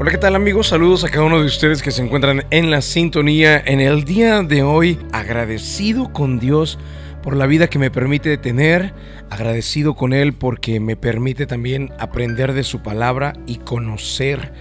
[0.00, 0.68] Hola, ¿qué tal amigos?
[0.68, 4.42] Saludos a cada uno de ustedes que se encuentran en la sintonía en el día
[4.42, 4.98] de hoy.
[5.12, 6.78] Agradecido con Dios
[7.22, 8.94] por la vida que me permite tener,
[9.28, 14.54] agradecido con Él porque me permite también aprender de su palabra y conocer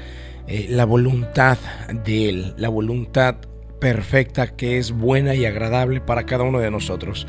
[0.47, 1.57] eh, la voluntad
[2.03, 3.37] de Él, la voluntad
[3.79, 7.27] perfecta que es buena y agradable para cada uno de nosotros.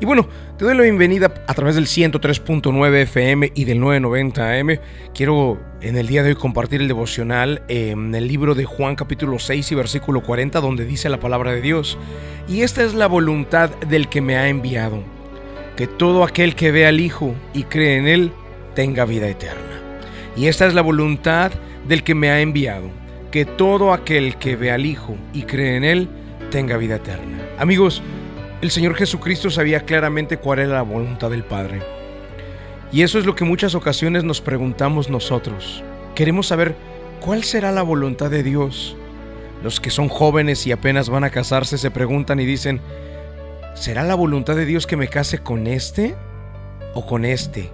[0.00, 0.28] Y bueno,
[0.58, 4.78] te doy la bienvenida a través del 103.9 FM y del 990 AM.
[5.14, 9.38] Quiero en el día de hoy compartir el devocional en el libro de Juan capítulo
[9.38, 11.98] 6 y versículo 40 donde dice la palabra de Dios.
[12.48, 15.04] Y esta es la voluntad del que me ha enviado,
[15.76, 18.32] que todo aquel que ve al Hijo y cree en Él
[18.74, 19.80] tenga vida eterna.
[20.36, 21.52] Y esta es la voluntad
[21.86, 22.90] del que me ha enviado,
[23.32, 26.08] que todo aquel que ve al Hijo y cree en Él
[26.50, 27.38] tenga vida eterna.
[27.58, 28.02] Amigos,
[28.60, 31.80] el Señor Jesucristo sabía claramente cuál era la voluntad del Padre.
[32.92, 35.82] Y eso es lo que muchas ocasiones nos preguntamos nosotros.
[36.14, 36.76] Queremos saber
[37.20, 38.96] cuál será la voluntad de Dios.
[39.64, 42.82] Los que son jóvenes y apenas van a casarse se preguntan y dicen,
[43.74, 46.14] ¿será la voluntad de Dios que me case con este
[46.92, 47.70] o con este?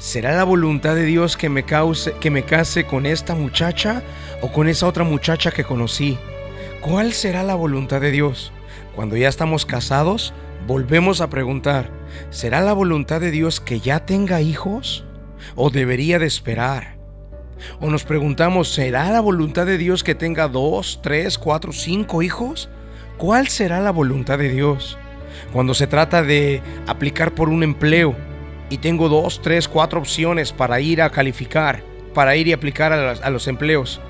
[0.00, 4.02] ¿Será la voluntad de Dios que me, cause, que me case con esta muchacha
[4.40, 6.18] o con esa otra muchacha que conocí?
[6.80, 8.50] ¿Cuál será la voluntad de Dios?
[8.96, 10.32] Cuando ya estamos casados,
[10.66, 11.90] volvemos a preguntar,
[12.30, 15.04] ¿será la voluntad de Dios que ya tenga hijos?
[15.54, 16.96] ¿O debería de esperar?
[17.78, 22.70] O nos preguntamos, ¿será la voluntad de Dios que tenga dos, tres, cuatro, cinco hijos?
[23.18, 24.96] ¿Cuál será la voluntad de Dios?
[25.52, 28.16] Cuando se trata de aplicar por un empleo
[28.70, 31.82] y tengo dos, tres, cuatro opciones para ir a calificar,
[32.14, 34.00] para ir y aplicar a, los empleos,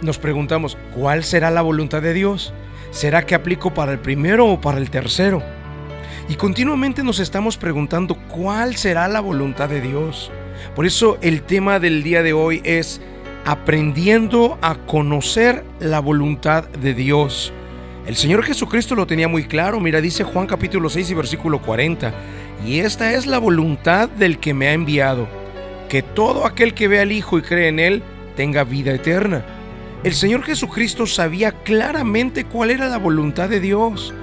[0.00, 2.52] nos preguntamos, ¿cuál será la voluntad de Dios?
[2.90, 5.42] ¿Será que aplico para el primero o para el tercero?
[6.28, 10.30] Y continuamente nos estamos preguntando cuál será la voluntad de Dios.
[10.74, 13.00] Por eso el tema del día de hoy es
[13.44, 17.52] aprendiendo a conocer la voluntad de Dios.
[18.06, 22.14] El Señor Jesucristo lo tenía muy claro, mira, dice Juan capítulo 6 y versículo 40,
[22.64, 25.28] y esta es la voluntad del que me ha enviado,
[25.88, 28.02] que todo aquel que ve al Hijo y cree en Él
[28.36, 29.44] tenga vida eterna
[30.06, 34.14] el Señor Jesucristo sabía claramente cuál era la voluntad de Dios.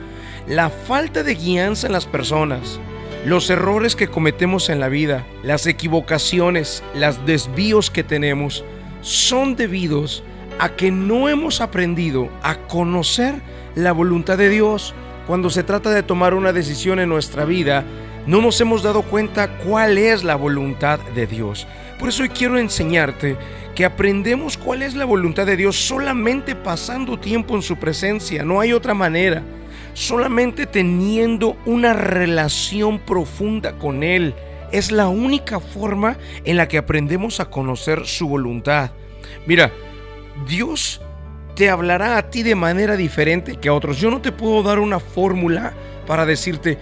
[0.47, 2.79] La falta de guianza en las personas,
[3.25, 8.63] los errores que cometemos en la vida, las equivocaciones, los desvíos que tenemos,
[9.01, 10.23] son debidos
[10.57, 13.35] a que no hemos aprendido a conocer
[13.75, 14.93] la voluntad de Dios.
[15.27, 17.83] Cuando se trata de tomar una decisión en nuestra vida,
[18.25, 21.67] no nos hemos dado cuenta cuál es la voluntad de Dios.
[21.99, 23.37] Por eso hoy quiero enseñarte
[23.75, 28.59] que aprendemos cuál es la voluntad de Dios solamente pasando tiempo en su presencia, no
[28.59, 29.43] hay otra manera,
[29.93, 34.35] solamente teniendo una relación profunda con Él.
[34.71, 38.91] Es la única forma en la que aprendemos a conocer su voluntad.
[39.45, 39.71] Mira,
[40.47, 41.01] Dios
[41.55, 43.99] te hablará a ti de manera diferente que a otros.
[43.99, 45.73] Yo no te puedo dar una fórmula
[46.07, 46.77] para decirte,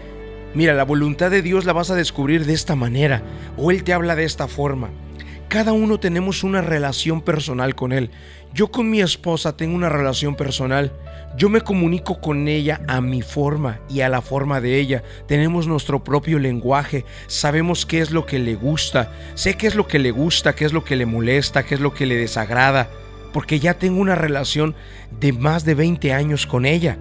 [0.53, 3.21] mira, la voluntad de Dios la vas a descubrir de esta manera
[3.57, 4.89] o Él te habla de esta forma.
[5.51, 8.09] Cada uno tenemos una relación personal con Él.
[8.53, 10.93] Yo con mi esposa tengo una relación personal.
[11.37, 15.03] Yo me comunico con ella a mi forma y a la forma de ella.
[15.27, 17.03] Tenemos nuestro propio lenguaje.
[17.27, 19.11] Sabemos qué es lo que le gusta.
[19.35, 21.81] Sé qué es lo que le gusta, qué es lo que le molesta, qué es
[21.81, 22.89] lo que le desagrada.
[23.33, 24.73] Porque ya tengo una relación
[25.19, 26.97] de más de 20 años con ella.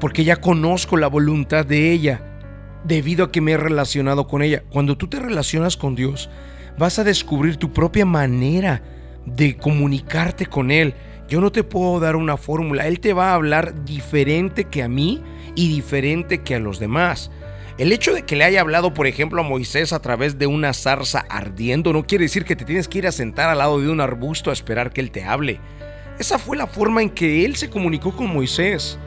[0.00, 2.33] Porque ya conozco la voluntad de ella.
[2.84, 4.62] Debido a que me he relacionado con ella.
[4.70, 6.30] Cuando tú te relacionas con Dios,
[6.78, 8.82] vas a descubrir tu propia manera
[9.26, 10.94] de comunicarte con Él.
[11.28, 14.88] Yo no te puedo dar una fórmula, Él te va a hablar diferente que a
[14.88, 15.22] mí
[15.54, 17.30] y diferente que a los demás.
[17.76, 20.72] El hecho de que le haya hablado, por ejemplo, a Moisés a través de una
[20.72, 23.88] zarza ardiendo no quiere decir que te tienes que ir a sentar al lado de
[23.88, 25.58] un arbusto a esperar que Él te hable.
[26.18, 28.98] Esa fue la forma en que Él se comunicó con Moisés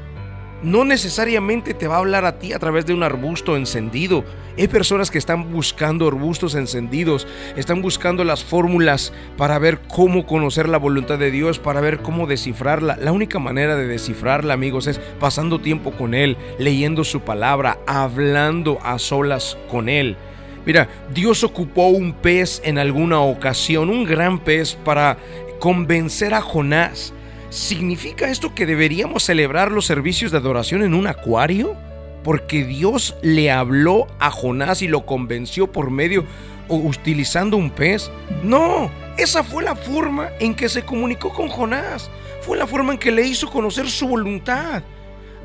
[0.63, 4.23] no necesariamente te va a hablar a ti a través de un arbusto encendido.
[4.57, 10.67] Hay personas que están buscando arbustos encendidos, están buscando las fórmulas para ver cómo conocer
[10.67, 12.97] la voluntad de Dios, para ver cómo descifrarla.
[12.97, 18.79] La única manera de descifrarla, amigos, es pasando tiempo con Él, leyendo su palabra, hablando
[18.83, 20.17] a solas con Él.
[20.65, 25.17] Mira, Dios ocupó un pez en alguna ocasión, un gran pez, para
[25.59, 27.13] convencer a Jonás
[27.49, 31.75] ¿Significa esto que deberíamos celebrar los servicios de adoración en un acuario?
[32.23, 36.25] Porque Dios le habló a Jonás y lo convenció por medio
[36.67, 38.11] o utilizando un pez.
[38.43, 42.09] No, esa fue la forma en que se comunicó con Jonás.
[42.41, 44.83] Fue la forma en que le hizo conocer su voluntad.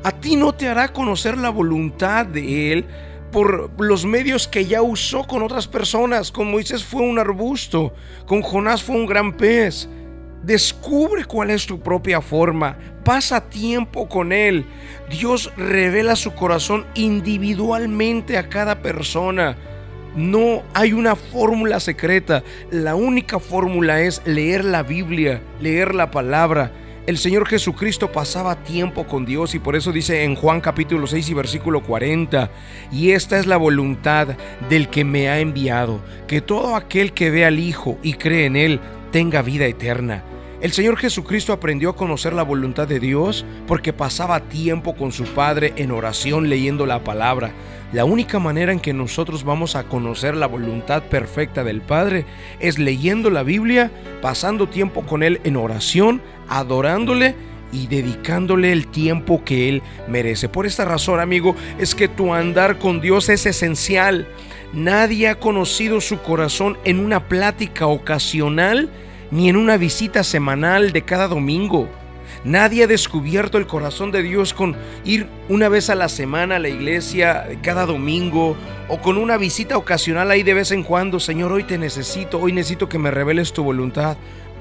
[0.03, 2.85] A ti no te hará conocer la voluntad de Él
[3.31, 6.33] por los medios que ya usó con otras personas.
[6.33, 7.93] Con Moisés fue un arbusto,
[8.25, 9.87] con Jonás fue un gran pez.
[10.43, 12.77] Descubre cuál es tu propia forma.
[13.05, 14.65] Pasa tiempo con Él.
[15.09, 19.55] Dios revela su corazón individualmente a cada persona.
[20.15, 22.43] No hay una fórmula secreta.
[22.71, 26.73] La única fórmula es leer la Biblia, leer la palabra.
[27.07, 31.29] El Señor Jesucristo pasaba tiempo con Dios y por eso dice en Juan capítulo 6
[31.29, 32.49] y versículo 40,
[32.93, 34.29] y esta es la voluntad
[34.69, 38.55] del que me ha enviado, que todo aquel que ve al Hijo y cree en
[38.55, 38.79] Él
[39.13, 40.25] tenga vida eterna
[40.63, 45.25] el Señor Jesucristo aprendió a conocer la voluntad de Dios porque pasaba tiempo con su
[45.25, 47.51] Padre en oración leyendo la palabra.
[47.91, 52.25] La única manera en que nosotros vamos a conocer la voluntad perfecta del Padre
[52.61, 57.35] es leyendo la Biblia, pasando tiempo con Él en oración, adorándole
[57.73, 60.47] y dedicándole el tiempo que Él merece.
[60.47, 64.29] Por esta razón, amigo, es que tu andar con Dios es esencial.
[64.73, 68.89] Nadie ha conocido su corazón en una plática ocasional
[69.29, 71.87] ni en una visita semanal de cada domingo.
[72.43, 74.75] Nadie ha descubierto el corazón de Dios con
[75.05, 78.57] ir una vez a la semana a la iglesia cada domingo
[78.89, 81.19] o con una visita ocasional ahí de vez en cuando.
[81.19, 84.17] Señor, hoy te necesito, hoy necesito que me reveles tu voluntad.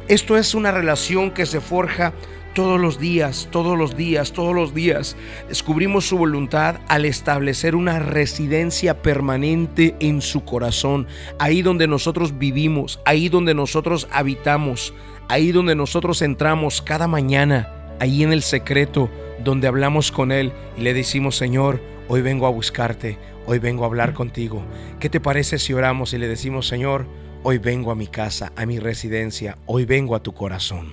[0.08, 2.12] Esto es una relación que se forja
[2.54, 5.16] todos los días, todos los días, todos los días
[5.48, 11.06] descubrimos su voluntad al establecer una residencia permanente en su corazón,
[11.38, 14.92] ahí donde nosotros vivimos, ahí donde nosotros habitamos,
[15.28, 19.08] ahí donde nosotros entramos cada mañana, ahí en el secreto,
[19.42, 23.86] donde hablamos con Él y le decimos, Señor, hoy vengo a buscarte, hoy vengo a
[23.86, 24.62] hablar contigo.
[25.00, 27.06] ¿Qué te parece si oramos y le decimos, Señor,
[27.42, 30.92] hoy vengo a mi casa, a mi residencia, hoy vengo a tu corazón?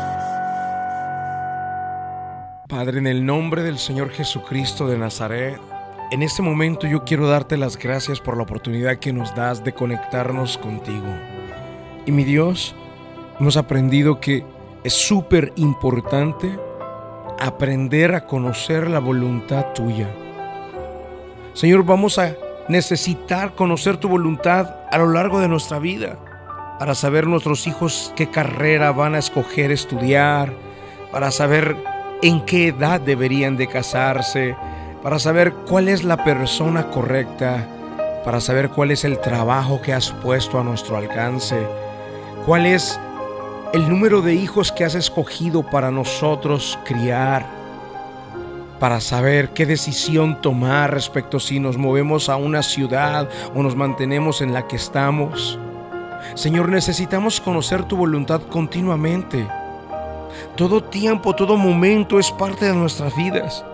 [2.81, 5.61] Padre, en el nombre del Señor Jesucristo de Nazaret,
[6.09, 9.71] en este momento yo quiero darte las gracias por la oportunidad que nos das de
[9.71, 11.05] conectarnos contigo.
[12.07, 12.73] Y mi Dios,
[13.39, 14.43] hemos aprendido que
[14.83, 16.57] es súper importante
[17.39, 20.09] aprender a conocer la voluntad tuya.
[21.53, 22.35] Señor, vamos a
[22.67, 26.17] necesitar conocer tu voluntad a lo largo de nuestra vida
[26.79, 30.51] para saber nuestros hijos qué carrera van a escoger estudiar,
[31.11, 31.77] para saber
[32.21, 34.55] en qué edad deberían de casarse,
[35.01, 37.67] para saber cuál es la persona correcta,
[38.23, 41.57] para saber cuál es el trabajo que has puesto a nuestro alcance,
[42.45, 42.99] cuál es
[43.73, 47.47] el número de hijos que has escogido para nosotros criar,
[48.79, 54.41] para saber qué decisión tomar respecto si nos movemos a una ciudad o nos mantenemos
[54.41, 55.57] en la que estamos.
[56.35, 59.47] Señor, necesitamos conocer tu voluntad continuamente
[60.55, 63.65] todo tiempo, todo momento es parte de nuestras vidas.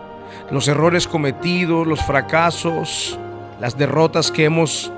[0.51, 3.19] Los errores cometidos, los fracasos,
[3.59, 4.91] las derrotas que hemos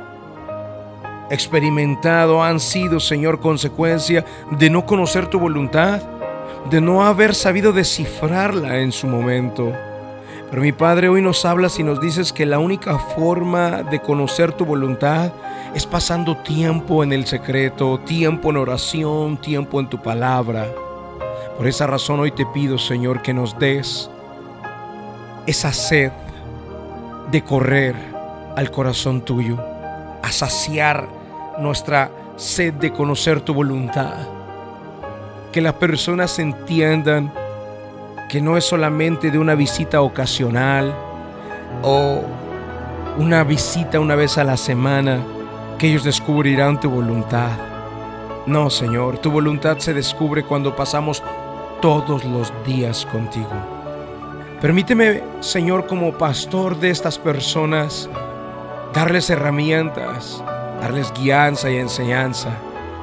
[1.30, 6.02] experimentado han sido, Señor, consecuencia de no conocer tu voluntad,
[6.70, 9.72] de no haber sabido descifrarla en su momento.
[10.50, 14.52] Pero mi Padre, hoy nos hablas y nos dices que la única forma de conocer
[14.54, 15.32] tu voluntad
[15.76, 20.68] es pasando tiempo en el secreto, tiempo en oración, tiempo en tu palabra.
[21.60, 24.10] Por esa razón hoy te pido, Señor, que nos des
[25.46, 26.14] esa sed
[27.32, 27.96] de correr
[28.56, 29.58] al corazón tuyo,
[30.24, 31.10] a saciar
[31.58, 34.14] nuestra sed de conocer tu voluntad.
[35.52, 37.30] Que las personas entiendan
[38.30, 40.96] que no es solamente de una visita ocasional
[41.84, 42.22] o
[43.18, 45.20] una visita una vez a la semana
[45.78, 47.50] que ellos descubrirán tu voluntad.
[48.46, 51.22] No, Señor, tu voluntad se descubre cuando pasamos
[51.82, 53.50] todos los días contigo.
[54.62, 58.10] Permíteme, Señor, como pastor de estas personas,
[58.94, 60.44] darles herramientas,
[60.82, 62.50] darles guianza y enseñanza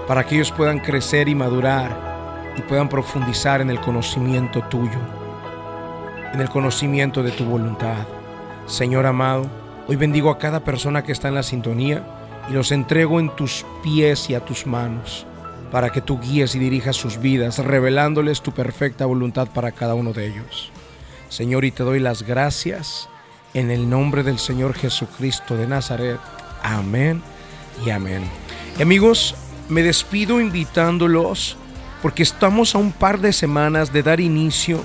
[0.06, 4.98] para que ellos puedan crecer y madurar y puedan profundizar en el conocimiento tuyo,
[6.32, 8.06] en el conocimiento de tu voluntad.
[8.66, 9.46] Señor amado,
[9.88, 12.02] hoy bendigo a cada persona que está en la sintonía
[12.50, 15.26] y los entrego en tus pies y a tus manos
[15.70, 20.12] para que tú guíes y dirijas sus vidas, revelándoles tu perfecta voluntad para cada uno
[20.12, 20.70] de ellos.
[21.28, 23.08] Señor, y te doy las gracias
[23.54, 26.20] en el nombre del Señor Jesucristo de Nazaret.
[26.62, 27.22] Amén
[27.84, 28.22] y amén.
[28.80, 29.34] amigos,
[29.68, 31.56] me despido invitándolos
[32.02, 34.84] porque estamos a un par de semanas de dar inicio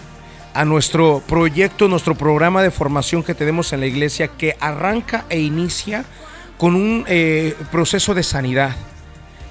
[0.54, 5.40] a nuestro proyecto, nuestro programa de formación que tenemos en la iglesia que arranca e
[5.40, 6.04] inicia
[6.58, 8.76] con un eh, proceso de sanidad.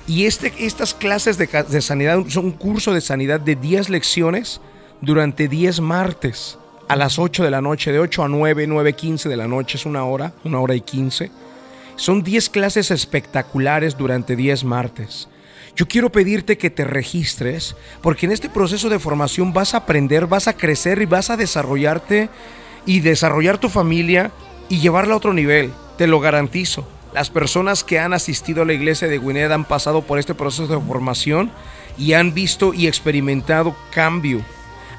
[0.07, 4.61] Y este, estas clases de, de, sanidad son un curso de sanidad de 10 lecciones
[5.01, 9.29] durante 10 martes a las 8 de la noche, de 8 a 9, 9, 15
[9.29, 11.31] de la noche, es una hora, una hora y 15.
[11.95, 15.29] Son 10 clases espectaculares durante 10 martes.
[15.77, 20.27] Yo quiero pedirte que te registres porque en este proceso de formación vas a aprender,
[20.27, 22.29] vas a crecer y vas a desarrollarte
[22.87, 24.33] y desarrollar tu familia
[24.69, 25.71] y llevarla a otro nivel.
[25.97, 26.87] Te lo garantizo.
[27.13, 30.69] Las personas que han asistido a la iglesia de Gwynedd han pasado por este proceso
[30.69, 31.51] de formación
[31.99, 34.45] y han visto y experimentado cambio.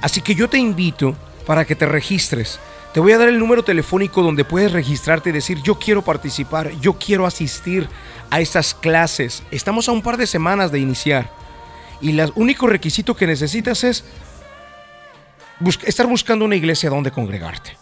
[0.01, 1.15] Así que yo te invito
[1.45, 2.59] para que te registres.
[2.93, 6.71] Te voy a dar el número telefónico donde puedes registrarte y decir yo quiero participar,
[6.81, 7.87] yo quiero asistir
[8.29, 9.43] a estas clases.
[9.49, 11.31] Estamos a un par de semanas de iniciar.
[12.01, 14.03] Y el único requisito que necesitas es
[15.85, 17.80] estar buscando una iglesia donde congregarte.